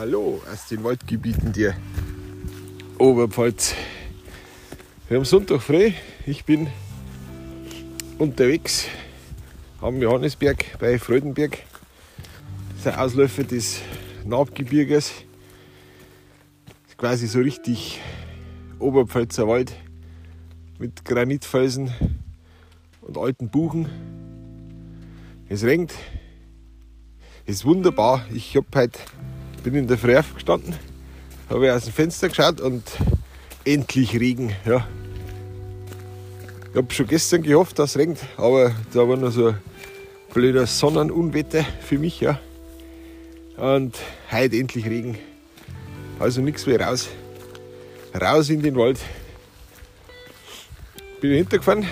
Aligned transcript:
Hallo 0.00 0.40
aus 0.50 0.66
den 0.68 0.82
Waldgebieten 0.82 1.52
der 1.52 1.76
Oberpfalz. 2.96 3.74
Wir 5.06 5.18
haben 5.18 5.26
Sonntag 5.26 5.60
frei. 5.60 5.94
Ich 6.24 6.46
bin 6.46 6.68
unterwegs 8.16 8.86
am 9.82 10.00
Johannesberg 10.00 10.78
bei 10.78 10.98
Freudenberg. 10.98 11.58
Das 12.70 12.78
ist 12.78 12.86
ein 12.86 12.98
Ausläufer 12.98 13.44
des 13.44 13.82
Nabgebirges. 14.24 15.12
Ist 16.88 16.96
quasi 16.96 17.26
so 17.26 17.40
richtig 17.40 18.00
Oberpfälzer 18.78 19.46
Wald 19.46 19.74
mit 20.78 21.04
Granitfelsen 21.04 21.92
und 23.02 23.18
alten 23.18 23.50
Buchen. 23.50 23.86
Es 25.50 25.62
regnet. 25.62 25.92
Es 27.44 27.56
ist 27.56 27.64
wunderbar. 27.66 28.24
Ich 28.32 28.56
hab 28.56 28.74
heute, 28.74 28.98
bin 29.62 29.74
in 29.74 29.86
der 29.86 29.98
Früh 29.98 30.16
aufgestanden, 30.16 30.74
habe 31.48 31.74
aus 31.74 31.84
dem 31.84 31.92
Fenster 31.92 32.28
geschaut 32.28 32.60
und 32.60 32.82
endlich 33.64 34.18
Regen. 34.18 34.54
Ja. 34.64 34.86
Ich 36.70 36.76
habe 36.76 36.92
schon 36.92 37.06
gestern 37.06 37.42
gehofft, 37.42 37.78
dass 37.78 37.90
es 37.90 37.96
regnet, 37.98 38.20
aber 38.36 38.74
da 38.92 39.08
war 39.08 39.16
noch 39.16 39.32
so 39.32 39.48
ein 39.48 39.58
blöder 40.32 40.66
Sonnenunwetter 40.66 41.64
für 41.82 41.98
mich. 41.98 42.20
Ja. 42.20 42.40
Und 43.56 43.98
heute 44.30 44.56
endlich 44.56 44.86
Regen. 44.86 45.18
Also 46.18 46.40
nichts 46.40 46.66
wie 46.66 46.76
raus. 46.76 47.08
Raus 48.18 48.48
in 48.48 48.62
den 48.62 48.76
Wald. 48.76 48.98
Bin 51.20 51.32
hintergefahren 51.32 51.86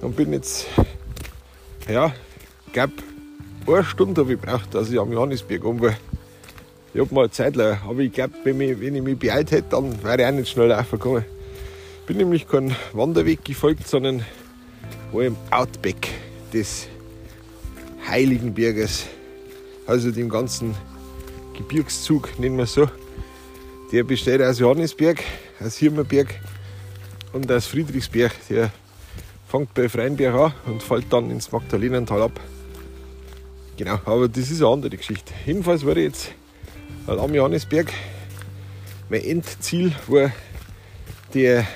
und 0.00 0.16
bin 0.16 0.32
jetzt, 0.32 0.66
ja, 1.88 2.14
ich 2.66 2.72
glaube, 2.72 2.94
eine 3.74 3.84
Stunde 3.84 4.20
habe 4.20 4.34
ich 4.34 4.40
gebraucht, 4.40 4.74
dass 4.74 4.90
ich 4.90 4.98
am 4.98 5.12
Johannisberg 5.12 5.64
um 5.64 5.80
war. 5.80 5.96
Ich 6.94 7.00
habe 7.00 7.14
mal 7.14 7.30
Zeit 7.30 7.56
lang, 7.56 7.78
aber 7.86 8.00
ich 8.00 8.12
glaube, 8.12 8.34
wenn, 8.44 8.58
wenn, 8.58 8.94
ich 8.94 9.02
mich 9.02 9.18
beeilt 9.18 9.50
hätte, 9.50 9.68
dann 9.70 10.02
wäre 10.02 10.20
ich 10.20 10.26
auch 10.26 10.32
nicht 10.32 10.48
schnell 10.48 10.72
raufgekommen. 10.72 11.24
Ich 12.00 12.06
bin 12.06 12.16
nämlich 12.16 12.48
kein 12.48 12.74
Wanderweg 12.92 13.44
gefolgt, 13.44 13.86
sondern 13.88 14.24
war 15.12 15.22
im 15.22 15.36
Outback 15.50 16.08
des 16.52 16.88
Heiligen 18.08 18.54
Berges, 18.54 19.06
also 19.86 20.10
dem 20.10 20.28
ganzen 20.28 20.74
Gebirgszug, 21.56 22.38
nennen 22.38 22.56
wir 22.56 22.64
es 22.64 22.74
so. 22.74 22.88
Der 23.92 24.04
besteht 24.04 24.40
aus 24.40 24.58
Johannisberg, 24.58 25.22
aus 25.60 25.76
Hirmerberg 25.76 26.28
und 27.32 27.50
aus 27.50 27.66
Friedrichsberg. 27.66 28.32
Der 28.48 28.70
fängt 29.48 29.74
bei 29.74 29.88
Freienberg 29.88 30.34
an 30.34 30.52
und 30.66 30.82
fällt 30.82 31.12
dann 31.12 31.30
ins 31.30 31.50
Magdalenental 31.50 32.22
ab. 32.22 32.40
Genau, 33.76 34.00
aber 34.06 34.26
das 34.26 34.50
ist 34.50 34.62
eine 34.62 34.72
andere 34.72 34.96
Geschichte. 34.96 35.34
Jedenfalls 35.44 35.84
war 35.84 35.96
ich 35.98 36.04
jetzt 36.04 36.32
am 37.06 37.34
Johannisberg. 37.34 37.92
Mein 39.10 39.22
Endziel 39.22 39.92
war 40.06 40.32
der 41.34 41.66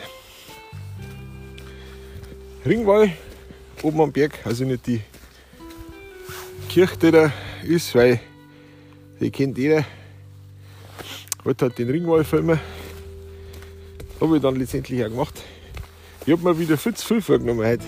Ringwall 2.64 3.12
oben 3.82 4.00
am 4.00 4.12
Berg, 4.12 4.38
also 4.44 4.64
nicht 4.64 4.86
die 4.86 5.02
Kirche, 6.70 6.96
die 6.96 7.10
da 7.10 7.32
ist, 7.64 7.94
weil 7.94 8.18
die 9.20 9.30
kennt 9.30 9.58
jeder. 9.58 9.84
Wollte 11.44 11.66
halt 11.66 11.78
den 11.78 11.90
Ringwall 11.90 12.24
filmen. 12.24 12.58
Habe 14.20 14.36
ich 14.36 14.42
dann 14.42 14.56
letztendlich 14.56 15.04
auch 15.04 15.08
gemacht. 15.08 15.42
Ich 16.24 16.32
habe 16.32 16.42
mir 16.42 16.58
wieder 16.58 16.78
viel 16.78 16.94
zu 16.94 17.06
viel 17.06 17.20
vorgenommen 17.20 17.66
heute. 17.66 17.84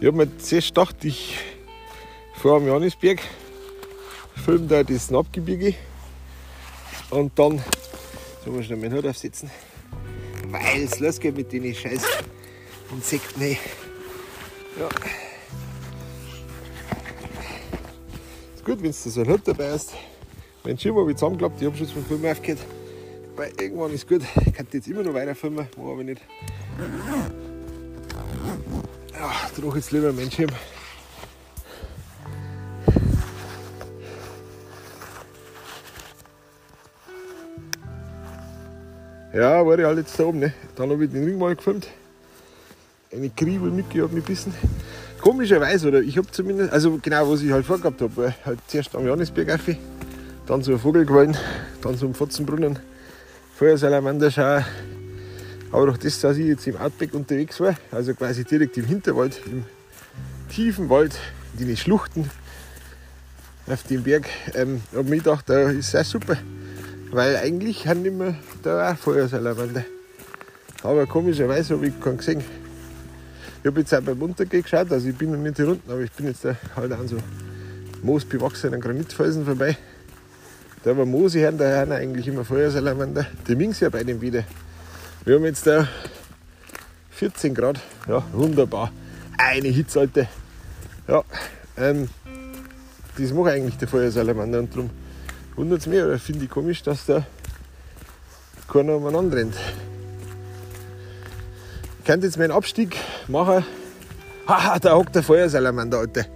Ich 0.00 0.06
habe 0.06 0.16
mir 0.16 0.38
zuerst 0.38 0.68
gedacht, 0.68 1.04
ich 1.04 1.38
fahre 2.44 2.56
am 2.56 2.66
Johannisberg, 2.66 3.22
filme 4.44 4.66
da 4.66 4.82
das 4.84 5.10
Nappgebirge 5.10 5.74
und 7.08 7.32
dann 7.38 7.64
sollen 8.44 8.56
wir 8.56 8.62
schnell 8.62 8.76
meinen 8.76 8.94
Hut 8.94 9.06
aufsetzen, 9.06 9.50
weil 10.50 10.82
es 10.82 11.00
losgeht 11.00 11.38
mit 11.38 11.50
den 11.50 11.74
scheiß 11.74 12.02
Insekten. 12.92 13.40
Hey. 13.40 13.58
Ja. 14.78 14.88
Ist 18.54 18.64
gut, 18.66 18.82
wenn 18.82 18.90
du 18.90 18.92
so 18.92 19.20
einen 19.22 19.30
Hut 19.30 19.40
dabei 19.46 19.70
hast. 19.70 19.94
Mein 20.64 20.78
Schirm 20.78 20.98
habe 20.98 21.12
ich 21.12 21.16
zusammengeklappt, 21.16 21.62
ich 21.62 21.66
habe 21.66 21.78
schon 21.78 21.88
zum 21.88 22.04
Filmen 22.04 22.30
aufgehört. 22.30 22.60
Weil 23.36 23.52
irgendwann 23.58 23.90
ist 23.90 24.06
gut, 24.06 24.20
ich 24.44 24.52
kann 24.52 24.66
jetzt 24.70 24.86
immer 24.86 25.02
noch 25.02 25.14
weiter 25.14 25.34
filmen, 25.34 25.66
mache 25.78 25.90
aber 25.90 26.04
nicht. 26.04 26.20
Ja, 29.14 29.32
trage 29.58 29.76
jetzt 29.76 29.92
lieber 29.92 30.12
meinen 30.12 30.30
Schirm. 30.30 30.50
Ja, 39.34 39.66
war 39.66 39.76
ich 39.76 39.84
halt 39.84 39.98
jetzt 39.98 40.16
da 40.16 40.26
oben. 40.26 40.38
Ne? 40.38 40.52
Dann 40.76 40.90
habe 40.90 41.04
ich 41.04 41.10
den 41.10 41.24
Ring 41.24 41.36
mal 41.36 41.56
gefilmt. 41.56 41.88
Eine 43.12 43.30
Kriebel 43.30 43.72
mitgehabt, 43.72 44.12
mich 44.12 44.24
bissen. 44.24 44.54
Komischerweise, 45.20 45.88
oder 45.88 46.00
ich 46.02 46.16
habe 46.16 46.30
zumindest, 46.30 46.72
also 46.72 47.00
genau 47.02 47.28
was 47.28 47.42
ich 47.42 47.50
halt 47.50 47.66
vorgehabt 47.66 48.00
habe, 48.00 48.32
halt 48.44 48.58
zuerst 48.68 48.94
am 48.94 49.04
Johannisberg 49.04 49.50
auf, 49.50 49.60
dann 50.46 50.62
so 50.62 50.72
ein 50.72 50.78
Vogelquallen, 50.78 51.36
dann 51.82 51.96
so 51.96 52.06
ein 52.06 52.14
Fotzenbrunnen, 52.14 52.78
Feuersalamander. 53.56 54.64
Aber 55.72 55.86
durch 55.86 55.98
das, 55.98 56.20
dass 56.20 56.36
ich 56.36 56.46
jetzt 56.46 56.66
im 56.68 56.76
Outback 56.76 57.12
unterwegs 57.12 57.58
war, 57.58 57.74
also 57.90 58.14
quasi 58.14 58.44
direkt 58.44 58.76
im 58.76 58.84
Hinterwald, 58.84 59.40
im 59.46 59.64
tiefen 60.48 60.88
Wald, 60.88 61.18
in 61.58 61.66
den 61.66 61.76
Schluchten 61.76 62.30
auf 63.66 63.82
dem 63.84 64.04
Berg, 64.04 64.28
ähm, 64.54 64.80
habe 64.92 65.02
ich 65.02 65.10
mir 65.10 65.16
gedacht, 65.16 65.48
da 65.48 65.70
ist 65.70 65.92
es 65.92 66.08
super. 66.08 66.36
Weil 67.14 67.36
eigentlich 67.36 67.86
haben 67.86 68.04
immer 68.04 68.34
da 68.64 68.90
auch 68.90 68.96
Feuersalamander. 68.96 69.84
Aber 70.82 71.06
komischerweise 71.06 71.74
habe 71.74 71.86
ich 71.86 72.00
keinen 72.00 72.16
gesehen. 72.16 72.42
Ich 73.62 73.66
habe 73.68 73.80
jetzt 73.80 73.94
auch 73.94 74.00
beim 74.00 74.20
Untergehen 74.20 74.64
geschaut, 74.64 74.90
also 74.90 75.08
ich 75.08 75.16
bin 75.16 75.30
noch 75.30 75.38
nicht 75.38 75.56
hier 75.56 75.68
unten, 75.68 75.88
aber 75.88 76.00
ich 76.00 76.10
bin 76.10 76.26
jetzt 76.26 76.44
da 76.44 76.56
halt 76.74 76.90
an 76.90 77.06
so 77.06 77.18
moosbewachsenen 78.02 78.80
Granitfelsen 78.80 79.44
vorbei. 79.44 79.76
Da 80.82 80.96
war 80.96 81.06
Moose 81.06 81.38
hören, 81.38 81.56
da 81.56 81.80
haben 81.80 81.92
eigentlich 81.92 82.26
immer 82.26 82.44
Feuersalamander. 82.44 83.28
Die 83.46 83.54
mings 83.54 83.78
ja 83.78 83.90
bei 83.90 84.02
dem 84.02 84.20
wieder. 84.20 84.42
Wir 85.24 85.36
haben 85.36 85.44
jetzt 85.44 85.68
da 85.68 85.86
14 87.10 87.54
Grad, 87.54 87.78
ja, 88.08 88.24
wunderbar. 88.32 88.90
Eine 89.38 89.68
Hitze, 89.68 90.00
Alte. 90.00 90.26
Ja, 91.06 91.22
ähm, 91.76 92.08
das 93.16 93.32
mache 93.32 93.52
eigentlich 93.52 93.78
der 93.78 93.86
Feuersalamander 93.86 94.58
und 94.58 94.74
darum 94.74 94.90
wundert 95.56 95.80
es 95.80 95.86
mich 95.86 96.02
oder 96.02 96.18
finde 96.18 96.44
ich 96.44 96.50
komisch, 96.50 96.82
dass 96.82 97.06
da 97.06 97.24
keiner 98.72 98.96
umeinander 98.96 99.36
rennt. 99.36 99.54
Ich 101.98 102.04
könnte 102.04 102.26
jetzt 102.26 102.38
meinen 102.38 102.52
Abstieg 102.52 102.96
machen. 103.28 103.64
Haha, 104.46 104.78
da 104.78 104.94
hockt 104.94 105.14
der 105.14 105.22
Feuersalamander, 105.22 105.98
Alter. 105.98 106.26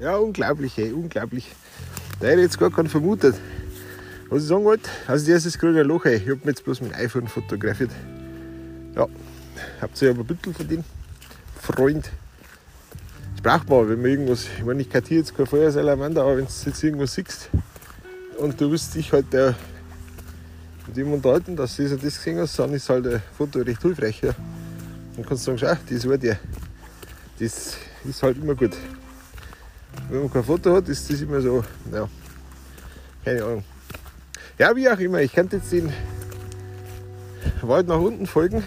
Ja, 0.00 0.16
unglaublich, 0.16 0.78
ey, 0.78 0.92
unglaublich. 0.92 1.50
Da 2.20 2.28
hätte 2.28 2.36
ich 2.36 2.44
jetzt 2.44 2.58
gar 2.60 2.70
keinen 2.70 2.88
vermutet. 2.88 3.34
Was 4.28 4.42
ich 4.42 4.48
sagen 4.48 4.62
wollte, 4.62 4.88
als 5.08 5.26
erstes 5.26 5.58
kriege 5.58 5.72
ich 5.72 5.80
ein 5.80 5.86
Loch, 5.86 6.04
ey. 6.04 6.18
Ich 6.18 6.28
habe 6.28 6.36
mir 6.36 6.50
jetzt 6.50 6.62
bloß 6.64 6.82
mit 6.82 6.92
dem 6.92 7.00
iPhone 7.00 7.26
fotografiert. 7.26 7.90
Ja, 8.94 9.08
habt 9.80 10.00
ihr 10.00 10.10
aber 10.10 10.20
ein 10.20 10.26
bisschen 10.26 10.68
dem 10.68 10.84
Freund. 11.60 12.12
Das 13.32 13.42
braucht 13.42 13.68
man, 13.68 13.88
wenn 13.88 14.00
man 14.00 14.10
irgendwas, 14.10 14.46
ich 14.56 14.64
meine, 14.64 14.82
ich 14.82 14.88
kartiere 14.88 15.20
jetzt 15.20 15.36
kein 15.36 15.46
Feuersalamander, 15.46 16.22
aber 16.22 16.36
wenn 16.36 16.46
du 16.46 16.50
jetzt 16.66 16.84
irgendwas 16.84 17.14
siehst 17.14 17.50
und 18.36 18.60
du 18.60 18.70
willst 18.70 18.94
dich 18.94 19.12
halt 19.12 19.34
äh, 19.34 19.52
mit 20.86 20.96
ihm 20.96 21.12
unterhalten, 21.12 21.56
dass 21.56 21.74
du 21.74 21.88
das 21.88 22.00
gesehen 22.00 22.38
hast, 22.38 22.56
dann 22.56 22.72
ist 22.72 22.88
halt 22.88 23.04
ein 23.04 23.20
Foto 23.36 23.58
recht 23.58 23.82
hilfreich. 23.82 24.20
Ja. 24.22 24.32
Dann 25.16 25.26
kannst 25.26 25.48
du 25.48 25.56
sagen, 25.56 25.58
schau, 25.58 25.92
das 25.92 26.08
war 26.08 26.18
der. 26.18 26.38
Das 27.40 27.76
ist 28.04 28.22
halt 28.22 28.36
immer 28.36 28.54
gut 28.54 28.76
wenn 30.08 30.20
man 30.20 30.32
kein 30.32 30.44
Foto 30.44 30.74
hat, 30.74 30.88
ist 30.88 31.10
das 31.10 31.20
immer 31.20 31.40
so, 31.40 31.64
ja, 31.92 32.08
keine 33.24 33.44
Ahnung. 33.44 33.64
Ja, 34.58 34.74
wie 34.74 34.88
auch 34.88 34.98
immer, 34.98 35.20
ich 35.20 35.32
könnte 35.32 35.56
jetzt 35.56 35.70
den 35.72 35.92
Wald 37.62 37.86
nach 37.86 37.98
unten 37.98 38.26
folgen, 38.26 38.64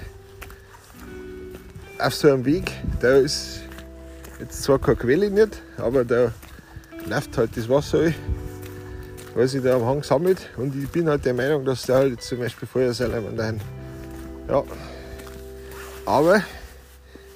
auf 2.00 2.16
so 2.16 2.30
einem 2.30 2.46
Weg, 2.46 2.72
da 3.00 3.18
ist 3.18 3.62
jetzt 4.40 4.64
zwar 4.64 4.80
keine 4.80 4.98
Quelle 4.98 5.30
nicht, 5.30 5.62
aber 5.78 6.04
da 6.04 6.32
läuft 7.06 7.38
halt 7.38 7.56
das 7.56 7.70
Wasser, 7.70 8.12
was 9.36 9.52
sich 9.52 9.64
da 9.64 9.76
am 9.76 9.86
Hang 9.86 10.04
sammelt 10.04 10.50
und 10.58 10.76
ich 10.76 10.90
bin 10.90 11.08
halt 11.08 11.26
der 11.26 11.34
Meinung, 11.34 11.66
dass 11.66 11.84
da 11.84 11.96
halt 11.96 12.22
zum 12.22 12.40
Beispiel 12.40 12.68
Feuersalamander 12.68 13.48
haben. 13.48 13.62
Ja, 14.48 14.64
aber 16.06 16.44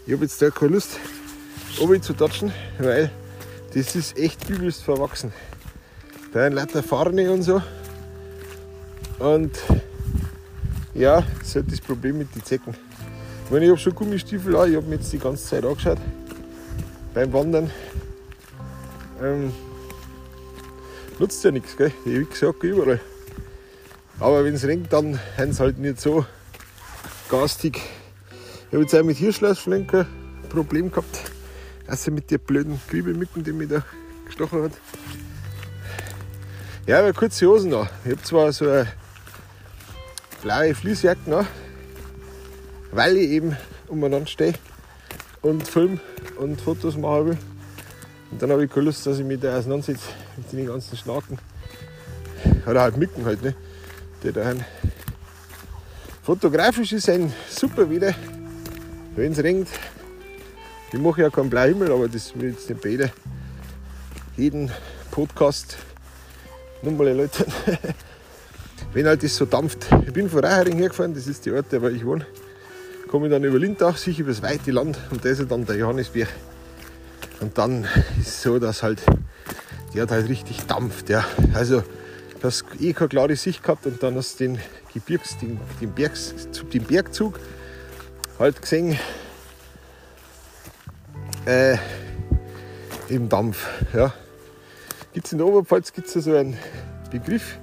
ich 0.06 0.14
habe 0.14 0.24
jetzt 0.24 0.42
da 0.42 0.50
keine 0.50 0.74
Lust, 0.74 1.00
oben 1.80 2.02
zu 2.02 2.14
touchen, 2.14 2.52
weil 2.80 3.12
das 3.76 3.94
ist 3.94 4.18
echt 4.18 4.50
übelst 4.50 4.84
verwachsen. 4.84 5.34
Da 6.32 6.46
ein 6.46 6.54
lauter 6.54 6.82
Farne 6.82 7.30
und 7.30 7.44
so. 7.44 7.62
Und 9.20 9.52
ja, 10.94 11.22
das 11.40 11.50
ist 11.50 11.56
halt 11.56 11.72
das 11.72 11.82
Problem 11.82 12.18
mit 12.18 12.34
den 12.34 12.44
Zecken. 12.44 12.74
Ich, 13.44 13.52
meine, 13.52 13.66
ich 13.66 13.72
habe 13.72 13.80
schon 13.80 13.94
Gummistiefel 13.94 14.56
an, 14.56 14.70
ich 14.70 14.78
habe 14.78 14.88
mir 14.88 14.96
jetzt 14.96 15.12
die 15.12 15.20
ganze 15.20 15.46
Zeit 15.46 15.66
angeschaut 15.66 15.98
beim 17.14 17.32
Wandern. 17.34 17.70
Ähm, 19.22 19.52
nutzt 21.20 21.44
ja 21.44 21.52
nichts, 21.52 21.76
gell? 21.76 21.92
Wie 22.06 22.24
gesagt, 22.24 22.64
überall. 22.64 23.02
Aber 24.22 24.46
wenn 24.46 24.56
es 24.56 24.66
regnet, 24.66 24.94
dann 24.94 25.20
haben 25.38 25.52
sie 25.52 25.60
halt 25.60 25.78
nicht 25.80 26.00
so 26.00 26.26
garstig. 27.30 27.82
Ich 28.68 28.74
habe 28.74 28.84
jetzt 28.84 28.96
auch 28.96 29.04
mit 29.04 29.18
Hirschlausflenker 29.18 30.06
ein 30.44 30.50
Problem 30.50 30.90
gehabt. 30.92 31.35
Also 31.88 32.12
mit 32.12 32.32
der 32.32 32.40
blöden 32.40 32.80
Griebelmücken, 32.90 33.44
die 33.44 33.54
mich 33.54 33.70
da 33.70 33.84
gestochen 34.26 34.64
hat. 34.64 34.72
Ja, 36.88 37.00
aber 37.00 37.14
kurze 37.14 37.48
Hosen 37.48 37.72
noch. 37.72 37.88
Ich 38.04 38.12
habe 38.12 38.22
zwar 38.24 38.54
so 38.54 38.70
eine 38.70 38.88
blaue 40.42 40.76
Fließjacke 40.76 41.30
noch, 41.30 41.46
weil 42.92 43.18
ich 43.18 43.32
eben 43.32 43.58
umeinander 43.88 44.28
stehe 44.28 44.54
und 45.42 45.68
film 45.68 46.00
und 46.38 46.62
Fotos 46.62 46.98
machen 46.98 47.26
will. 47.28 47.38
Und 48.32 48.42
dann 48.42 48.52
habe 48.52 48.66
ich 48.66 48.72
keine 48.72 48.86
Lust, 48.86 49.06
dass 49.06 49.20
ich 49.20 49.26
mich 49.26 49.40
da 49.40 49.58
auseinandersetze 49.58 50.08
mit 50.38 50.52
den 50.52 50.68
ganzen 50.68 50.98
Schnaken. 50.98 51.38
Oder 52.68 52.82
halt 52.82 52.98
Mücken 52.98 53.26
halt, 53.26 53.42
ne? 53.44 53.56
Die 54.24 54.32
da 54.32 54.46
haben. 54.46 54.66
Fotografisch 56.24 56.94
ist 56.94 57.10
ein 57.10 57.32
super 57.50 57.90
wieder, 57.90 58.14
wenn 59.16 59.32
es 59.32 59.44
regnet. 59.44 59.70
Ich 60.96 61.02
mache 61.02 61.24
ja 61.24 61.30
keinen 61.30 61.50
blauen 61.50 61.74
Himmel, 61.74 61.92
aber 61.92 62.08
das 62.08 62.34
will 62.40 62.52
jetzt 62.52 62.70
nicht 62.70 62.82
bei 62.82 63.12
jeden 64.38 64.72
Podcast 65.12 65.76
nochmal 66.82 67.10
erläutern. 67.10 67.48
wenn 68.94 69.06
halt 69.06 69.22
das 69.22 69.36
so 69.36 69.44
dampft. 69.44 69.88
Ich 70.08 70.14
bin 70.14 70.30
von 70.30 70.40
Reichering 70.40 70.78
hergefahren, 70.78 71.14
das 71.14 71.28
ist 71.28 71.46
die 71.46 71.52
Orte, 71.52 71.82
wo 71.82 71.90
ich 71.90 72.06
wohne. 72.06 72.26
Komme 73.10 73.28
dann 73.28 73.44
über 73.44 73.60
Lindach, 73.60 73.98
sich 73.98 74.22
über 74.22 74.30
das 74.30 74.42
weite 74.42 74.72
Land 74.72 74.98
und 75.12 75.26
da 75.26 75.28
ist 75.28 75.44
dann 75.52 75.66
der 75.66 75.76
Johannisbier. 75.76 76.28
Und 77.42 77.58
dann 77.58 77.84
ist 78.18 78.30
es 78.30 78.42
so, 78.44 78.58
dass 78.58 78.82
halt, 78.82 79.04
die 79.94 80.02
hat 80.02 80.12
halt 80.12 80.30
richtig 80.30 80.66
dampft. 80.66 81.10
Ja. 81.10 81.26
Also, 81.54 81.82
du 82.40 82.44
hast 82.44 82.64
eh 82.80 82.94
keine 82.94 83.10
klare 83.10 83.36
Sicht 83.36 83.64
gehabt 83.64 83.86
und 83.86 84.02
dann 84.02 84.16
hast 84.16 84.40
du 84.40 84.46
den, 84.46 84.60
Gebirgs, 84.94 85.38
den, 85.40 85.60
den, 85.82 85.92
Bergs, 85.92 86.34
den 86.72 86.84
Bergzug 86.86 87.38
halt 88.40 88.62
gesehen. 88.62 88.98
Äh, 91.46 91.78
im 93.10 93.30
Dampf. 93.30 93.68
Ja. 93.94 94.14
Gibt 95.14 95.28
es 95.28 95.32
in 95.32 95.38
der 95.38 95.48
Oberpfalz 95.48 95.94
gibt's 95.94 96.14
so 96.14 96.36
einen 96.36 96.58
Begriff, 97.12 97.58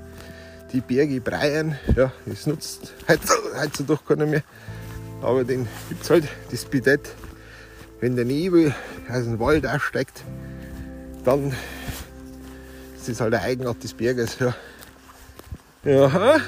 die 0.72 0.80
Berge 0.80 1.20
Breien. 1.20 1.76
Ja, 1.96 2.12
das 2.24 2.46
nutzt 2.46 2.94
heutzutage 3.08 4.00
keiner 4.06 4.26
mehr. 4.26 4.42
Aber 5.20 5.44
den 5.44 5.68
gibt 5.88 6.02
es 6.02 6.10
halt, 6.10 6.28
das 6.50 6.64
bedeutet, 6.64 7.14
wenn 8.00 8.16
der 8.16 8.24
Nebel 8.24 8.74
aus 9.08 9.24
dem 9.24 9.38
Wald 9.38 9.66
aussteigt, 9.66 10.22
dann 11.24 11.52
ist 12.96 13.08
das 13.08 13.20
halt 13.20 13.34
eine 13.34 13.42
Eigenart 13.42 13.82
des 13.82 13.94
Berges. 13.94 14.38
Ja, 14.38 14.54
ja 15.84 16.40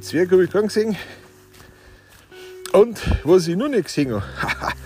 Zwerg 0.00 0.32
habe 0.32 0.44
ich 0.44 0.50
gesehen. 0.50 0.96
Und 2.72 3.00
was 3.24 3.46
ich 3.46 3.56
noch 3.56 3.68
nicht 3.68 3.84
gesehen 3.84 4.14
habe, 4.14 4.72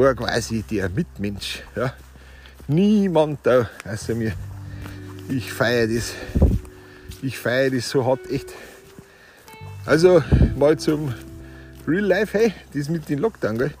war 0.00 0.14
quasi 0.14 0.62
der 0.62 0.88
Mitmensch. 0.88 1.62
Ja. 1.76 1.92
Niemand 2.68 3.40
da 3.42 3.68
außer 3.84 4.14
mir. 4.14 4.32
Ich 5.28 5.52
feiere 5.52 5.88
das. 5.88 6.14
Ich 7.22 7.38
feiere 7.38 7.70
das 7.70 7.90
so 7.90 8.04
hart, 8.06 8.28
echt. 8.30 8.48
Also 9.84 10.24
mal 10.56 10.78
zum 10.78 11.14
Real 11.86 12.04
Life, 12.04 12.38
hey, 12.38 12.54
das 12.72 12.88
mit 12.88 13.08
dem 13.08 13.18
Lockdown, 13.18 13.58
gell, 13.58 13.74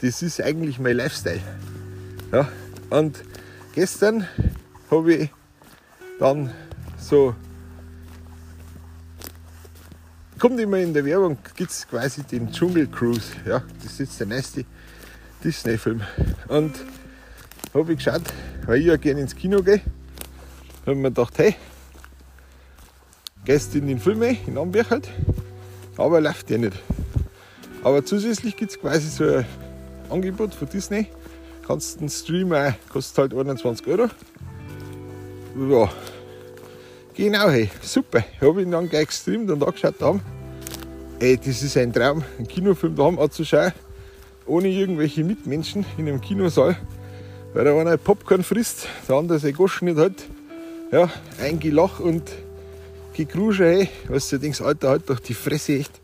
das 0.00 0.22
ist 0.22 0.40
eigentlich 0.40 0.78
mein 0.78 0.96
Lifestyle. 0.96 1.40
Ja, 2.32 2.48
und 2.90 3.22
gestern 3.74 4.28
habe 4.90 5.14
ich 5.14 5.30
dann 6.20 6.52
so, 6.98 7.34
kommt 10.38 10.60
immer 10.60 10.78
in 10.78 10.94
der 10.94 11.04
Werbung, 11.04 11.38
gibt 11.56 11.70
es 11.70 11.86
quasi 11.88 12.22
den 12.22 12.52
Dschungel 12.52 12.86
Cruise. 12.86 13.32
Ja, 13.44 13.62
das 13.82 13.92
ist 13.92 14.00
jetzt 14.00 14.20
der 14.20 14.26
nächste 14.26 14.64
Disney-Film. 15.44 16.00
Und 16.48 16.74
habe 17.74 17.92
ich 17.92 17.98
geschaut, 17.98 18.22
weil 18.66 18.80
ich 18.80 18.86
ja 18.86 18.96
gerne 18.96 19.20
ins 19.20 19.36
Kino 19.36 19.62
gehe, 19.62 19.80
habe 20.86 20.96
mir 20.96 21.10
gedacht, 21.10 21.38
hey, 21.38 21.54
gehst 23.44 23.74
in 23.74 23.86
den 23.86 23.98
Film 23.98 24.22
in 24.22 24.56
Amberg 24.56 24.90
halt, 24.90 25.10
aber 25.96 26.20
läuft 26.20 26.50
ja 26.50 26.58
nicht. 26.58 26.80
Aber 27.82 28.04
zusätzlich 28.04 28.56
gibt 28.56 28.70
es 28.70 28.80
quasi 28.80 29.08
so 29.08 29.24
ein 29.24 29.46
Angebot 30.08 30.54
von 30.54 30.68
Disney. 30.68 31.08
Kannst 31.66 31.98
einen 31.98 32.08
Stream 32.08 32.52
auch, 32.52 32.72
kostet 32.88 33.18
halt 33.18 33.34
21 33.34 33.86
Euro. 33.86 34.08
Ja, 35.56 35.90
genau, 37.14 37.50
hey, 37.50 37.70
super. 37.82 38.24
Habe 38.40 38.62
ich 38.62 38.70
dann 38.70 38.88
gleich 38.88 39.08
gestreamt 39.08 39.50
und 39.50 39.62
angeschaut 39.62 40.00
haben. 40.00 40.20
Ey, 41.20 41.36
das 41.36 41.62
ist 41.62 41.76
ein 41.76 41.92
Traum, 41.92 42.24
einen 42.38 42.48
Kinofilm 42.48 42.96
daheim 42.96 43.18
anzuschauen, 43.18 43.72
ohne 44.46 44.68
irgendwelche 44.68 45.24
Mitmenschen 45.24 45.84
in 45.96 46.08
einem 46.08 46.20
Kinosaal. 46.20 46.76
Weil 47.52 47.64
der 47.64 47.74
eine 47.74 47.98
Popcorn 47.98 48.42
frisst, 48.42 48.88
der 49.08 49.16
andere 49.16 49.38
seine 49.38 49.52
Goschen 49.52 49.86
nicht 49.86 49.98
halt. 49.98 50.24
Ja, 50.90 51.08
ein 51.40 51.60
Gelach 51.60 52.00
und 52.00 52.22
Gekrusche, 53.14 53.64
hey, 53.64 53.88
was 54.08 54.28
du 54.28 54.38
denkst, 54.38 54.60
Alter, 54.60 54.90
halt 54.90 55.08
doch 55.08 55.20
die 55.20 55.34
Fresse 55.34 55.74
echt. 55.74 56.00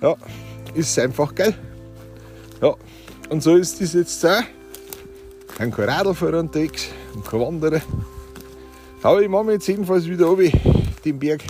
Ja, 0.00 0.16
ist 0.74 0.98
einfach 0.98 1.34
geil. 1.34 1.54
Ja, 2.60 2.74
und 3.30 3.42
so 3.42 3.56
ist 3.56 3.80
das 3.80 3.94
jetzt 3.94 4.24
auch. 4.26 4.42
Kein 5.56 5.72
Radlfahrer 5.72 6.40
unterwegs 6.40 6.88
und 7.14 7.24
kein 7.24 7.40
Wanderer. 7.40 7.80
Aber 9.02 9.22
ich 9.22 9.28
mache 9.28 9.44
mich 9.44 9.54
jetzt 9.54 9.68
jedenfalls 9.68 10.06
wieder 10.06 10.26
runter, 10.26 10.50
den 11.04 11.18
Berg. 11.18 11.42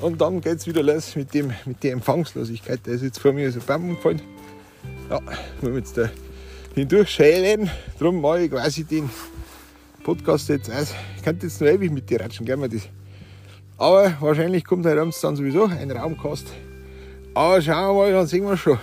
Und 0.00 0.20
dann 0.20 0.40
geht 0.40 0.58
es 0.58 0.66
wieder 0.66 0.82
los 0.82 1.14
mit, 1.16 1.32
dem, 1.32 1.52
mit 1.64 1.82
der 1.82 1.92
Empfangslosigkeit. 1.92 2.80
Der 2.86 2.94
ist 2.94 3.02
jetzt 3.02 3.20
vor 3.20 3.32
mir 3.32 3.50
so 3.52 3.60
ein 3.60 3.66
Baum 3.66 3.90
gefallen. 3.90 4.20
Ja, 5.10 5.20
wir 5.60 5.74
jetzt 5.74 5.96
da 5.96 6.10
hindurchschälen. 6.74 7.70
Darum 7.98 8.20
mache 8.20 8.42
ich 8.42 8.50
quasi 8.50 8.84
den 8.84 9.10
Podcast 10.02 10.48
jetzt 10.48 10.70
aus. 10.70 10.94
Ich 11.16 11.22
könnte 11.22 11.46
jetzt 11.46 11.60
noch 11.60 11.68
ewig 11.68 11.90
mit 11.90 12.08
dir 12.08 12.20
ratschen, 12.20 12.46
gell, 12.46 12.56
das. 12.68 12.88
Aber 13.78 14.14
wahrscheinlich 14.20 14.64
kommt 14.64 14.86
heute 14.86 15.00
abends 15.00 15.20
dann 15.20 15.36
sowieso 15.36 15.64
ein 15.64 15.90
Raumcast 15.90 16.46
aber 17.34 17.62
schauen 17.62 17.96
wir 17.96 18.02
mal, 18.02 18.12
dann 18.12 18.26
sehen 18.26 18.44
wir 18.44 18.56
schon. 18.56 18.78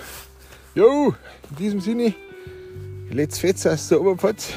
Jo, 0.76 1.14
in 1.52 1.56
diesem 1.58 1.82
Sinne, 1.82 2.14
let's 3.12 3.40
fetz 3.40 3.66
aus 3.66 3.88
der 3.90 4.02
Oberpfalz. 4.02 4.50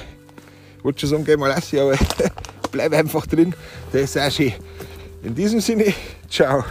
Ich 0.79 0.85
wollte 0.85 1.01
schon 1.01 1.11
sagen, 1.11 1.25
geh 1.25 1.37
mal 1.37 1.51
raus, 1.51 1.73
aber 1.75 1.97
bleib 2.73 2.93
einfach 2.93 3.27
drin. 3.27 3.55
Das 3.93 4.03
ist 4.03 4.19
auch 4.19 4.31
schön. 4.31 4.55
In 5.23 5.35
diesem 5.35 5.61
Sinne, 5.61 5.93
ciao. 6.29 6.65